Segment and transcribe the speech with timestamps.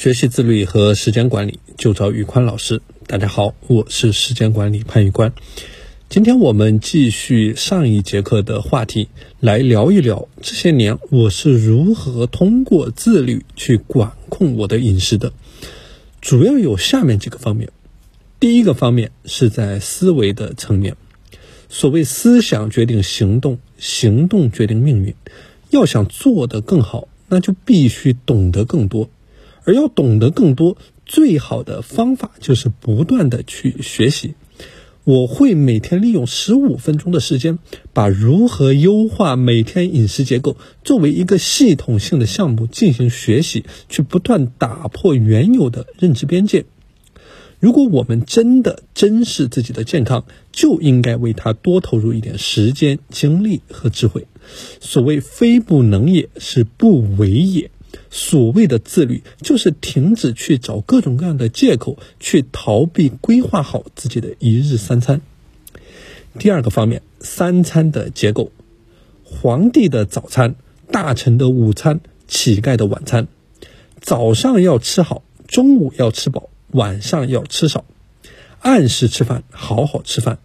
[0.00, 2.80] 学习自律和时间管理，就找宇宽老师。
[3.06, 5.34] 大家好，我是时间管理潘宇宽。
[6.08, 9.08] 今天我们继续上一节课的话题，
[9.40, 15.34] 来聊一聊这些年我是如何通过自律去管控我的饮食的。
[16.22, 17.68] 主要有下面几个方面。
[18.38, 20.96] 第一个方面是在思维的层面，
[21.68, 25.14] 所谓思想决定行动，行动决定命运。
[25.68, 29.10] 要想做得更好，那就必须懂得更多。
[29.70, 30.76] 而要懂得更多，
[31.06, 34.34] 最好的方法就是不断的去学习。
[35.04, 37.60] 我会每天利用十五分钟的时间，
[37.92, 46.64] 把如何优化每天饮食结构作为一个系统性的项目进行学习，去不断打破原有的认知边界。
[47.60, 54.26] 如果我们真的珍视自己的健康，就应该为它多投入一点时间、精力和智慧。
[54.80, 57.70] 所谓“非不能也，是不为也”。
[58.10, 65.20] 所谓的自律，就是停止去找各种各样的借口，去逃避规划好自己的一日三餐。
[66.38, 68.52] 第二个方面，三餐的结构：
[69.24, 70.54] 皇帝的早餐、
[70.90, 73.26] 大臣的午餐、乞丐的晚餐。
[74.00, 77.84] 早上要吃好，中午要吃饱，晚上要吃少，
[78.60, 80.38] 按时吃饭，好好吃饭。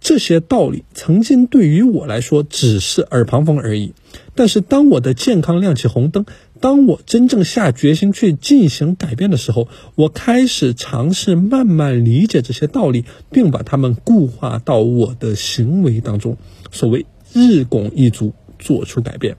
[0.00, 3.92] 这些道理曾经对于我来说只是耳旁风而已，
[4.34, 6.24] 但是当我的健康亮起红灯，
[6.60, 16.36] 当我真正下决心去进行改变的时候，我开始尝试慢慢理解这些道理，并把它们固化到我的行为当中。
[16.70, 19.36] 所谓日拱一卒，做出改变。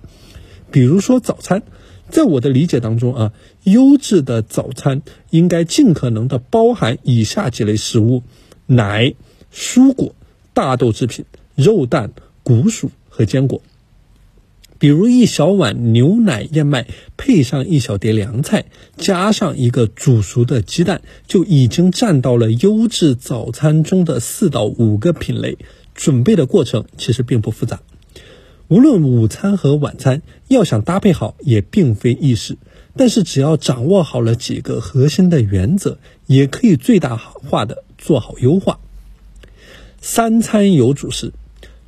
[0.72, 1.63] 比如说早餐，
[2.09, 8.23] 在我的理解当中啊，优质的早餐应该尽可能的包含以下几类食物：
[8.66, 9.13] 奶、
[9.53, 10.16] 蔬果。
[10.53, 11.23] 大豆制品、
[11.56, 12.11] 肉蛋、
[12.44, 13.61] 谷薯和坚果，
[14.82, 18.66] 比如一小碗牛奶燕麦，配上一小碟凉菜，
[18.98, 25.59] 加上一个煮熟的鸡蛋，就已经占到了优质早餐中的四到五个品类。
[25.94, 27.81] 准备的过程其实并不复杂，
[28.70, 32.58] 无论午餐和晚餐，要想搭配好也并非易事。
[32.97, 38.80] 但是只要掌握好了几个核心的原则，也可以最大化的做好优化。
[40.02, 41.34] 三餐有主食，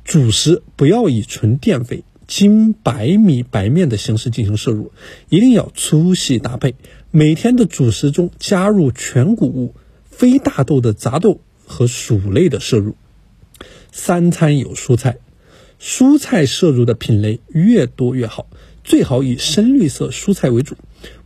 [0.04, 4.92] 主食不要以纯淀粉、精白米、白面的形式进行摄入，
[5.28, 6.74] 一定要粗细搭配。
[7.10, 9.74] 每天的主食中加入全谷物、
[10.04, 12.96] 非大豆的杂豆和薯类的摄入。
[13.92, 15.18] 三餐有蔬菜，
[15.80, 18.48] 蔬菜摄入的品类越多越好，
[18.82, 20.76] 最好以深绿色蔬菜为主，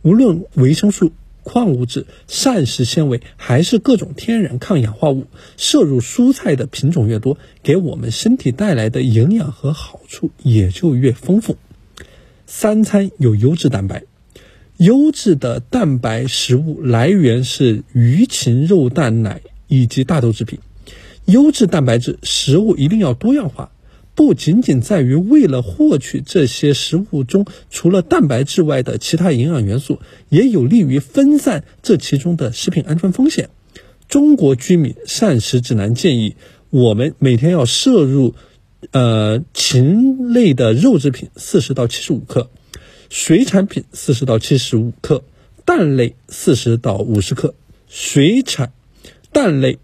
[0.03, 1.11] 无论维生素。
[1.43, 5.25] 矿物质、膳食纤维还是各种天然抗氧化物，
[5.57, 11.57] 摄入蔬菜的品种越多，给我们身体带来的营养和好处也就越丰富。
[12.45, 14.03] 三餐有优质蛋白，
[14.77, 20.59] 优质的蛋白食物来源是鱼、禽、肉、蛋、奶以及大豆制品。
[21.25, 23.71] 优质蛋白质食物一定要多样化。
[24.19, 33.49] 不仅仅在于为了获取这些食物中除了蛋白质外的其他营养元素，也有利于分散这其中的食品安全风险。
[34.09, 36.35] 中国居民膳食指南建议，
[36.69, 38.35] 我们每天要摄入，
[38.91, 42.49] 呃，禽类的肉制品四十到七十五克，
[43.09, 45.23] 水产品四十到七十五克，
[45.63, 47.55] 蛋类四十到五十克。
[47.87, 48.73] 水产、
[49.31, 49.79] 蛋类，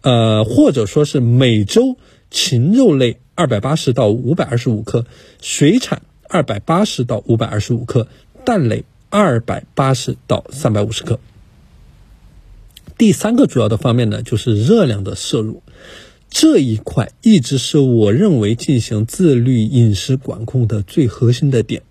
[0.00, 1.96] 呃，或者说是每周
[2.32, 3.18] 禽肉类。
[3.36, 5.04] 二百八十到五百二十五克，
[5.42, 8.08] 水产二百八十到五百二十五克，
[8.46, 11.20] 蛋类二百八十到三百五十克。
[12.96, 15.62] 第三个主要的方面呢，就是热量的摄入，
[16.30, 21.82] 这一块一直是我认为进行自律饮食管控的最核心的点。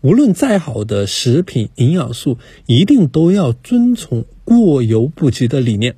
[0.00, 5.94] 无论再好的食品营养素，一定都要遵从过犹不及的理念。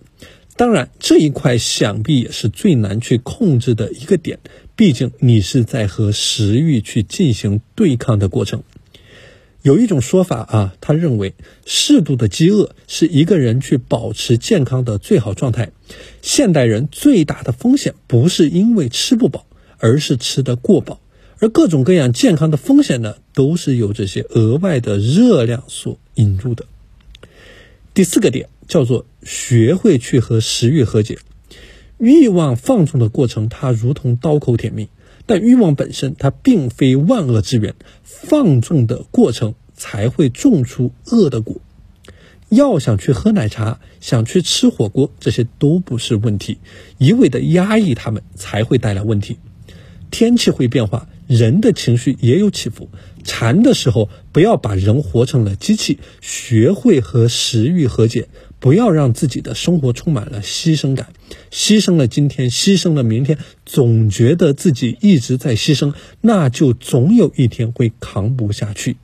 [0.54, 4.38] 当然，这一块想必也是最难去控制的一个点。
[4.82, 8.65] 毕竟你是在和食欲去进行对抗的过程。
[9.62, 11.34] 有一种说法啊，他认为
[11.65, 15.70] 适度的饥饿是一个人去保持健康的最好状态。
[16.20, 19.46] 现代人最大的风险不是因为吃不饱，
[19.79, 21.00] 而是吃得过饱。
[21.38, 26.67] 而各种各样健康的风险呢，都是由这些额外的热量所引入的。
[27.94, 31.19] 第四个点叫做学会去和食欲和解。
[32.02, 34.87] 欲望放纵的过程，它如同刀口舔蜜；
[35.25, 37.76] 但欲望本身，它并非万恶之源。
[38.02, 41.60] 放纵的过程才会种出恶的果。
[42.49, 46.58] 要想去喝奶茶，想去吃火锅，这些都不是问题。
[46.99, 49.38] 一味的压抑它们，才会带来问题。
[50.10, 52.88] 天气会变化，人的情绪也有起伏。
[53.22, 58.28] 馋的时候，不要把人活成了机器，学会和食欲和解，
[58.62, 61.09] 不要让自己的生活充满了牺牲感，
[61.50, 63.37] 牺牲了今天，牺牲了明天，
[63.67, 68.99] 总觉得自己一直在牺牲，那就总有一天会扛不下去。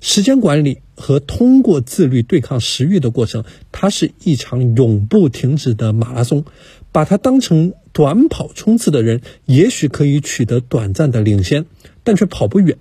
[0.00, 6.44] 时间管理和通过自律对抗食欲的过程，它是一场永不停止的马拉松。
[6.90, 11.66] 把它当成短跑冲刺的人，也许可以取得短暂的领先，
[12.02, 12.76] 但却跑不远。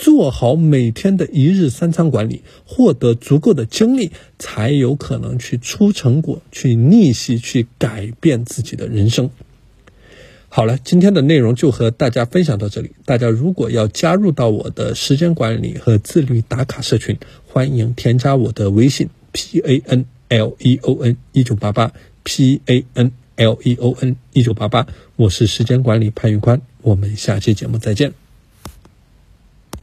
[0.00, 9.28] 做好每天的一日三餐管理，获得足够的精力，才有可能去出成果，去逆袭，去改变自己的人生。
[10.48, 12.92] 好了，今天的内容就和大家分享到这里。
[13.04, 17.18] 大家如果要加入到我的时间管理和自律打卡社群，
[17.48, 21.92] 欢迎添加我的微信 p a n l e o n 一九八八
[22.22, 24.86] p a n l e o n 一九八八。
[25.16, 28.27] 我是时间管理潘玉宽，我们下期节目再见。